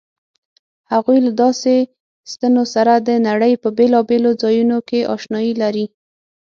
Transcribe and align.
هغوی 0.91 1.17
له 1.25 1.31
داسې 1.41 1.75
ستنو 2.31 2.63
سره 2.73 2.93
د 2.97 3.09
نړۍ 3.27 3.53
په 3.63 3.69
بېلابېلو 3.77 4.31
ځایونو 4.41 4.77
کې 4.89 5.07
آشنايي 5.15 5.53
لري. 5.61 5.85